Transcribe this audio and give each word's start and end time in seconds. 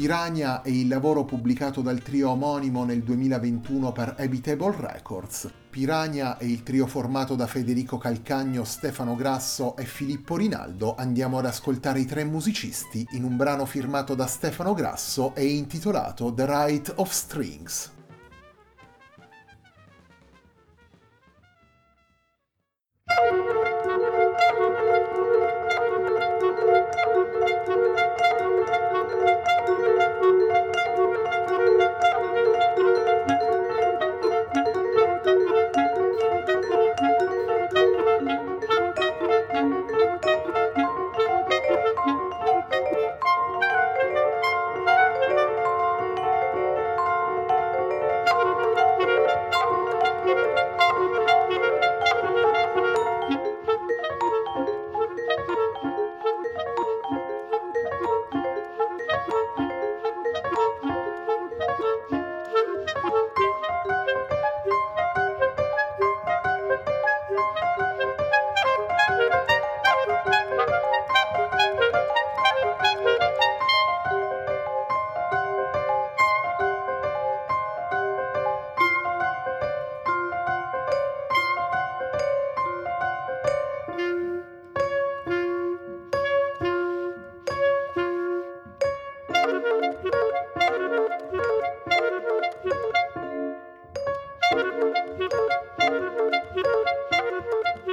Piranha 0.00 0.62
è 0.62 0.70
il 0.70 0.88
lavoro 0.88 1.26
pubblicato 1.26 1.82
dal 1.82 2.00
trio 2.00 2.30
omonimo 2.30 2.84
nel 2.84 3.02
2021 3.02 3.92
per 3.92 4.14
Habitable 4.18 4.74
Records. 4.74 5.52
Piranha 5.68 6.38
è 6.38 6.44
il 6.44 6.62
trio 6.62 6.86
formato 6.86 7.34
da 7.34 7.46
Federico 7.46 7.98
Calcagno, 7.98 8.64
Stefano 8.64 9.14
Grasso 9.14 9.76
e 9.76 9.84
Filippo 9.84 10.38
Rinaldo. 10.38 10.94
Andiamo 10.94 11.36
ad 11.36 11.44
ascoltare 11.44 12.00
i 12.00 12.06
tre 12.06 12.24
musicisti 12.24 13.06
in 13.10 13.24
un 13.24 13.36
brano 13.36 13.66
firmato 13.66 14.14
da 14.14 14.26
Stefano 14.26 14.72
Grasso 14.72 15.34
e 15.34 15.44
intitolato 15.44 16.32
The 16.32 16.46
Right 16.46 16.92
of 16.96 17.10
Strings. 17.10 17.98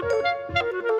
Música 0.09 0.96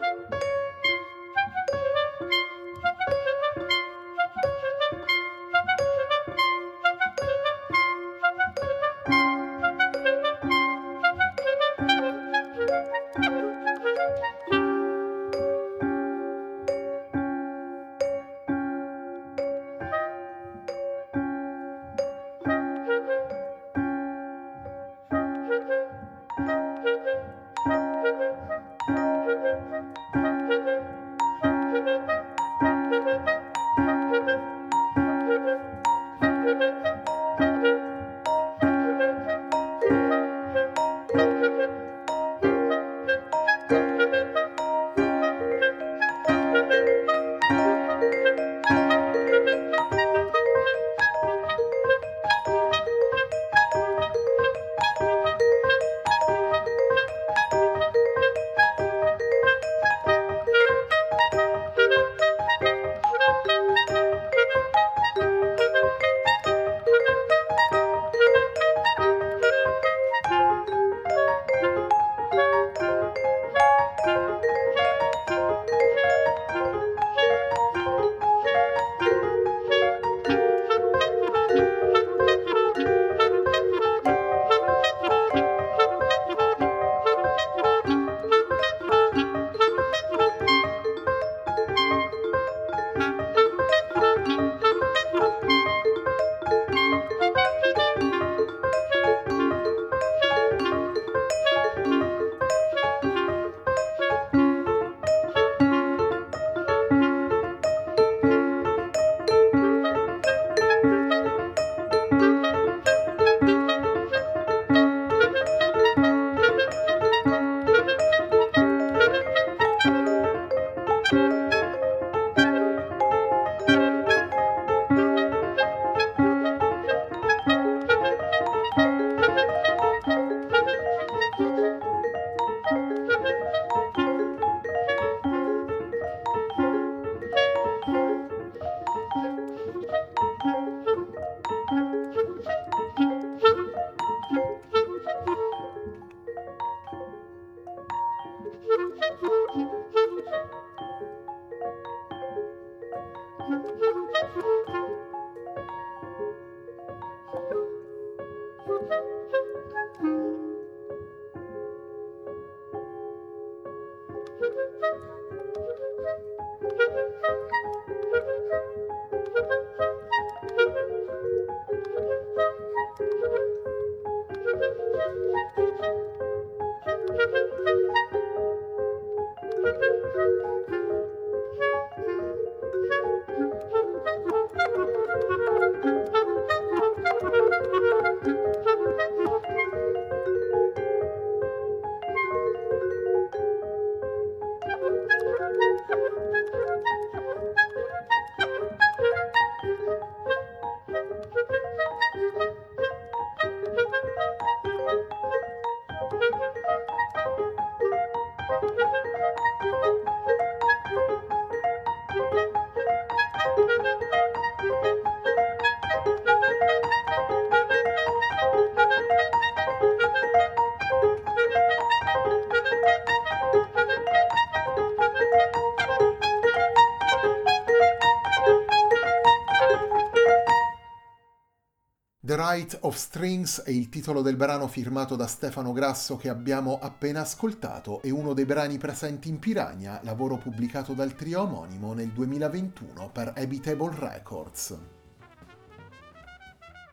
The 232.27 232.35
Right 232.35 232.77
of 232.81 232.97
Strings 232.97 233.61
è 233.61 233.69
il 233.69 233.87
titolo 233.87 234.21
del 234.21 234.35
brano 234.35 234.67
firmato 234.67 235.15
da 235.15 235.27
Stefano 235.27 235.71
Grasso 235.71 236.17
che 236.17 236.27
abbiamo 236.27 236.77
appena 236.77 237.21
ascoltato 237.21 238.01
e 238.01 238.09
uno 238.09 238.33
dei 238.33 238.43
brani 238.43 238.77
presenti 238.77 239.29
in 239.29 239.39
Piranha, 239.39 240.01
lavoro 240.03 240.35
pubblicato 240.35 240.91
dal 240.91 241.15
trio 241.15 241.43
omonimo 241.43 241.93
nel 241.93 242.09
2021 242.09 243.11
per 243.13 243.31
Habitable 243.33 243.95
Records. 243.97 244.77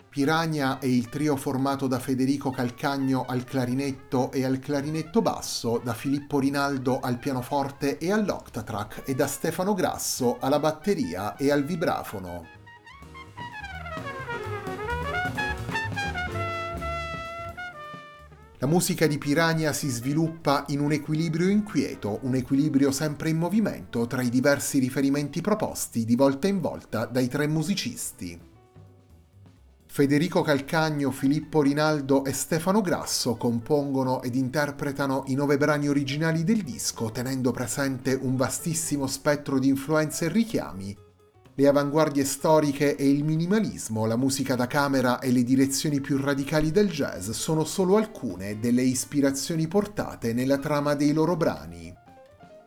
Piranha 0.09 0.79
è 0.79 0.87
il 0.87 1.09
trio 1.09 1.35
formato 1.35 1.89
da 1.89 1.99
Federico 1.99 2.51
Calcagno 2.51 3.25
al 3.27 3.43
clarinetto 3.43 4.31
e 4.31 4.45
al 4.45 4.61
clarinetto 4.61 5.21
basso, 5.21 5.81
da 5.83 5.95
Filippo 5.95 6.39
Rinaldo 6.39 7.01
al 7.01 7.19
pianoforte 7.19 7.99
e 7.99 8.13
all'octatrack 8.13 9.03
e 9.05 9.17
da 9.17 9.27
Stefano 9.27 9.75
Grasso 9.75 10.39
alla 10.39 10.61
batteria 10.61 11.35
e 11.35 11.51
al 11.51 11.65
vibrafono. 11.65 12.63
La 18.65 18.71
musica 18.71 19.07
di 19.07 19.19
Piranha 19.19 19.75
si 19.75 19.91
sviluppa 19.91 20.65
in 20.69 20.81
un 20.81 20.91
equilibrio 20.91 21.51
inquieto, 21.51 22.21
un 22.23 22.35
equilibrio 22.35 22.93
sempre 22.93 23.29
in 23.29 23.37
movimento 23.37 24.07
tra 24.07 24.23
i 24.23 24.31
diversi 24.31 24.79
riferimenti 24.79 25.43
proposti 25.43 26.07
di 26.07 26.17
volta 26.17 26.47
in 26.47 26.63
volta 26.63 27.05
dai 27.05 27.29
tre 27.29 27.47
musicisti. 27.47 28.41
Federico 29.85 30.41
Calcagno, 30.41 31.11
Filippo 31.11 31.61
Rinaldo 31.61 32.25
e 32.25 32.33
Stefano 32.33 32.81
Grasso 32.81 33.37
compongono 33.37 34.23
ed 34.23 34.35
interpretano 34.35 35.25
i 35.27 35.35
nove 35.35 35.59
brani 35.59 35.87
originali 35.87 36.43
del 36.43 36.63
disco, 36.63 37.11
tenendo 37.11 37.51
presente 37.51 38.19
un 38.19 38.35
vastissimo 38.35 39.07
spettro 39.07 39.59
di 39.59 39.69
influenze 39.69 40.25
e 40.25 40.29
richiami 40.31 41.04
le 41.57 41.69
avanguardie 41.69 42.25
storiche 42.25 42.97
e 42.97 43.09
il 43.09 43.23
minimalismo, 43.23 44.07
la 44.07 44.17
musica 44.17 44.57
da 44.57 44.67
camera 44.67 45.21
e 45.21 45.31
le 45.31 45.45
direzioni 45.45 46.01
più 46.01 46.19
radicali 46.19 46.73
del 46.73 46.91
jazz 46.91 47.31
sono 47.31 47.65
solo 47.65 47.97
alcune 47.97 48.59
delle 48.59 48.83
ispirazioni 48.83 49.69
portate 49.69 50.33
nella 50.33 50.59
trama 50.59 50.95
dei 50.95 51.13
loro 51.13 51.37
brani. 51.37 52.04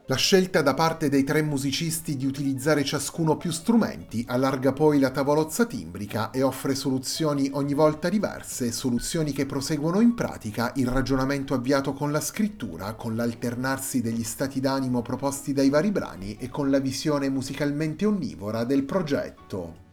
La 0.10 0.16
scelta 0.16 0.62
da 0.62 0.74
parte 0.74 1.10
dei 1.10 1.26
tre 1.26 1.42
musicisti 1.42 2.16
di 2.16 2.26
utilizzare 2.26 2.86
ciascuno 2.86 3.36
più 3.36 3.52
strumenti 3.52 4.24
allarga 4.30 4.72
poi 4.72 5.00
la 5.00 5.10
tavolozza 5.10 5.66
timbrica 5.66 6.32
e 6.32 6.44
offre 6.44 6.76
soluzioni 6.76 7.50
ogni 7.52 7.74
volta 7.74 8.08
diverse, 8.08 8.72
soluzioni 8.72 9.34
che 9.34 9.46
proseguono 9.46 10.00
in 10.00 10.14
pratica 10.14 10.72
il 10.76 10.88
ragionamento 10.88 11.54
avviato 11.54 11.92
con 11.92 12.14
la 12.14 12.22
scrittura, 12.22 12.94
con 12.94 13.18
l'alternarsi 13.18 14.00
degli 14.00 14.24
stati 14.24 14.62
d'animo 14.62 15.02
proposti 15.02 15.52
dai 15.52 15.70
vari 15.70 15.92
brani 15.92 16.38
e 16.38 16.48
con 16.48 16.70
la 16.70 16.80
visione 16.80 17.28
musicalmente 17.28 18.06
onnivora 18.06 18.64
del 18.64 18.86
progetto. 18.86 19.87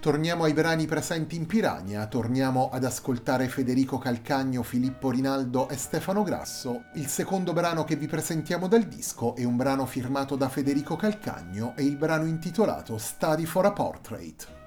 Torniamo 0.00 0.44
ai 0.44 0.54
brani 0.54 0.86
presenti 0.86 1.36
in 1.36 1.44
Piranha, 1.44 2.06
torniamo 2.06 2.70
ad 2.72 2.84
ascoltare 2.84 3.48
Federico 3.48 3.98
Calcagno, 3.98 4.62
Filippo 4.62 5.10
Rinaldo 5.10 5.68
e 5.68 5.76
Stefano 5.76 6.22
Grasso. 6.22 6.84
Il 6.94 7.06
secondo 7.06 7.52
brano 7.52 7.84
che 7.84 7.96
vi 7.96 8.06
presentiamo 8.06 8.66
dal 8.66 8.84
disco 8.84 9.36
è 9.36 9.44
un 9.44 9.56
brano 9.56 9.84
firmato 9.84 10.36
da 10.36 10.48
Federico 10.48 10.96
Calcagno 10.96 11.74
e 11.76 11.84
il 11.84 11.98
brano 11.98 12.24
intitolato 12.24 12.96
Study 12.96 13.44
for 13.44 13.66
a 13.66 13.72
Portrait. 13.72 14.59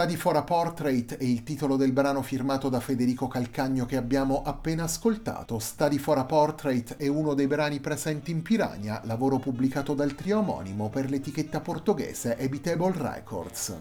Study 0.00 0.16
for 0.16 0.34
a 0.34 0.42
Portrait 0.44 1.18
è 1.18 1.24
il 1.24 1.42
titolo 1.42 1.76
del 1.76 1.92
brano 1.92 2.22
firmato 2.22 2.70
da 2.70 2.80
Federico 2.80 3.28
Calcagno 3.28 3.84
che 3.84 3.98
abbiamo 3.98 4.40
appena 4.42 4.84
ascoltato. 4.84 5.58
Study 5.58 5.98
for 5.98 6.16
a 6.16 6.24
Portrait 6.24 6.96
è 6.96 7.06
uno 7.06 7.34
dei 7.34 7.46
brani 7.46 7.80
presenti 7.80 8.30
in 8.30 8.40
Piranha, 8.40 9.02
lavoro 9.04 9.38
pubblicato 9.38 9.92
dal 9.92 10.14
trio 10.14 10.38
omonimo 10.38 10.88
per 10.88 11.10
l'etichetta 11.10 11.60
portoghese 11.60 12.38
Ebitable 12.38 12.94
Records. 12.96 13.78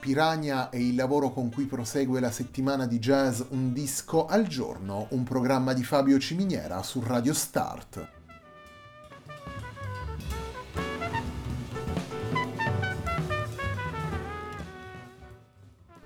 Piranha 0.00 0.70
è 0.70 0.76
il 0.76 0.96
lavoro 0.96 1.30
con 1.30 1.52
cui 1.52 1.66
prosegue 1.66 2.18
la 2.18 2.32
settimana 2.32 2.84
di 2.84 2.98
jazz 2.98 3.42
Un 3.50 3.72
disco 3.72 4.26
al 4.26 4.48
giorno, 4.48 5.06
un 5.10 5.22
programma 5.22 5.72
di 5.72 5.84
Fabio 5.84 6.18
Ciminiera 6.18 6.82
su 6.82 7.00
Radio 7.00 7.32
Start. 7.32 8.15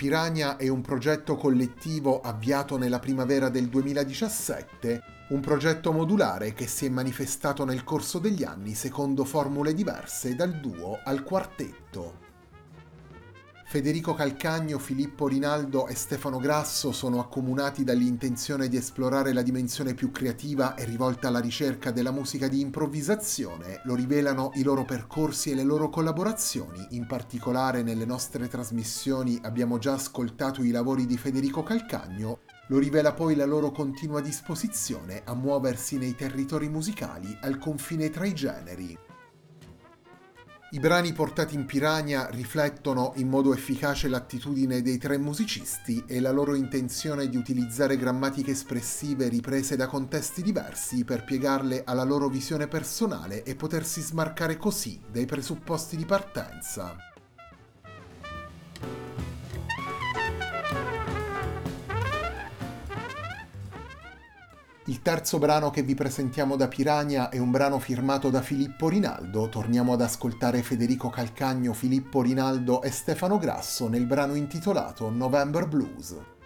Piranha 0.01 0.57
è 0.57 0.67
un 0.67 0.81
progetto 0.81 1.37
collettivo 1.37 2.23
avviato 2.23 2.79
nella 2.79 2.99
primavera 2.99 3.51
del 3.51 3.69
2017, 3.69 5.03
un 5.29 5.41
progetto 5.41 5.93
modulare 5.93 6.55
che 6.55 6.67
si 6.67 6.87
è 6.87 6.89
manifestato 6.89 7.67
nel 7.67 7.85
corso 7.85 8.19
degli 8.19 8.43
anni 8.43 8.73
secondo 8.73 9.27
formule 9.27 9.75
diverse 9.75 10.35
dal 10.35 10.59
duo 10.59 11.01
al 11.05 11.23
quartetto. 11.23 12.30
Federico 13.71 14.15
Calcagno, 14.15 14.81
Filippo 14.81 15.29
Rinaldo 15.29 15.87
e 15.87 15.95
Stefano 15.95 16.39
Grasso 16.39 16.91
sono 16.91 17.21
accomunati 17.21 17.85
dall'intenzione 17.85 18.67
di 18.67 18.77
esplorare 18.77 19.33
la 19.33 19.43
dimensione 19.43 19.95
più 19.95 20.11
creativa 20.11 20.75
e 20.75 20.85
rivolta 20.85 21.29
alla 21.29 21.39
ricerca 21.39 21.93
della 21.93 22.11
musica 22.11 22.49
di 22.49 22.59
improvvisazione, 22.59 23.81
lo 23.85 23.95
rivelano 23.95 24.51
i 24.55 24.65
loro 24.65 24.83
percorsi 24.83 25.53
e 25.53 25.55
le 25.55 25.63
loro 25.63 25.89
collaborazioni, 25.89 26.85
in 26.97 27.07
particolare 27.07 27.85
nelle 27.85 28.05
nostre 28.05 28.49
trasmissioni 28.49 29.39
abbiamo 29.41 29.79
già 29.79 29.93
ascoltato 29.93 30.65
i 30.65 30.73
lavori 30.73 31.07
di 31.07 31.17
Federico 31.17 31.63
Calcagno, 31.63 32.41
lo 32.67 32.79
rivela 32.79 33.13
poi 33.13 33.37
la 33.37 33.47
loro 33.47 33.71
continua 33.71 34.21
disposizione 34.21 35.23
a 35.25 35.35
muoversi 35.37 35.97
nei 35.97 36.17
territori 36.17 36.69
musicali 36.69 37.39
al 37.43 37.59
confine 37.59 38.11
tra 38.11 38.27
i 38.27 38.35
generi. 38.35 38.99
I 40.73 40.79
brani 40.79 41.13
portati 41.13 41.57
in 41.57 41.67
Piranha 41.67 42.29
riflettono 42.31 43.13
in 43.17 43.29
modo 43.29 43.53
efficace 43.53 44.07
l'attitudine 44.07 44.83
dei 44.83 44.99
tre 44.99 45.19
musicisti 45.19 46.05
e 46.07 46.21
la 46.21 46.31
loro 46.31 46.55
intenzione 46.55 47.29
di 47.29 47.37
utilizzare 47.37 47.97
grammatiche 47.97 48.53
espressive 48.53 49.29
riprese 49.29 49.75
da 49.75 49.89
contesti 49.89 50.43
diversi 50.43 51.05
per 51.05 51.25
piegarle 51.25 51.83
alla 51.85 52.05
loro 52.05 52.29
visione 52.29 52.69
personale 52.69 53.43
e 53.43 53.57
potersi 53.57 54.01
smarcare 54.01 54.57
così 54.59 55.01
dai 55.11 55.27
presupposti 55.27 55.97
di 55.97 56.05
partenza. 56.05 56.95
Il 64.91 65.03
terzo 65.03 65.39
brano 65.39 65.71
che 65.71 65.85
vi 65.85 65.95
presentiamo 65.95 66.57
da 66.57 66.67
Piranha 66.67 67.29
è 67.29 67.39
un 67.39 67.53
brano 67.53 67.79
firmato 67.79 68.29
da 68.29 68.43
Filippo 68.43 68.89
Rinaldo. 68.89 69.49
Torniamo 69.49 69.93
ad 69.93 70.01
ascoltare 70.01 70.65
Federico 70.65 71.11
Calcagno, 71.11 71.73
Filippo 71.75 72.23
Rinaldo 72.23 72.83
e 72.83 72.91
Stefano 72.91 73.39
Grasso 73.39 73.87
nel 73.87 74.05
brano 74.05 74.35
intitolato 74.35 75.09
November 75.09 75.69
Blues. 75.69 76.40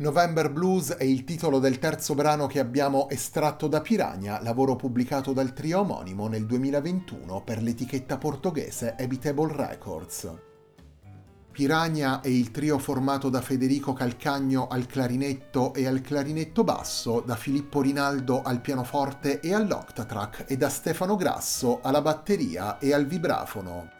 November 0.00 0.50
Blues 0.50 0.92
è 0.92 1.04
il 1.04 1.24
titolo 1.24 1.58
del 1.58 1.78
terzo 1.78 2.14
brano 2.14 2.46
che 2.46 2.58
abbiamo 2.58 3.10
estratto 3.10 3.68
da 3.68 3.82
Piranha, 3.82 4.40
lavoro 4.40 4.74
pubblicato 4.74 5.34
dal 5.34 5.52
trio 5.52 5.80
omonimo 5.80 6.26
nel 6.26 6.46
2021 6.46 7.42
per 7.42 7.60
l'etichetta 7.60 8.16
portoghese 8.16 8.96
Habitable 8.98 9.54
Records. 9.54 10.32
Piranha 11.52 12.22
è 12.22 12.28
il 12.28 12.50
trio 12.50 12.78
formato 12.78 13.28
da 13.28 13.42
Federico 13.42 13.92
Calcagno 13.92 14.68
al 14.68 14.86
clarinetto 14.86 15.74
e 15.74 15.86
al 15.86 16.00
clarinetto 16.00 16.64
basso, 16.64 17.20
da 17.20 17.36
Filippo 17.36 17.82
Rinaldo 17.82 18.40
al 18.40 18.62
pianoforte 18.62 19.40
e 19.40 19.52
all'octatrack 19.52 20.46
e 20.48 20.56
da 20.56 20.70
Stefano 20.70 21.14
Grasso 21.16 21.80
alla 21.82 22.00
batteria 22.00 22.78
e 22.78 22.94
al 22.94 23.04
vibrafono. 23.04 23.99